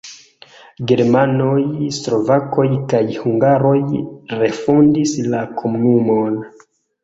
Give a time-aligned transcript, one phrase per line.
[0.91, 1.65] Germanoj,
[1.97, 2.65] slovakoj
[2.95, 3.77] kaj hungaroj
[4.43, 6.45] refondis la komunumon.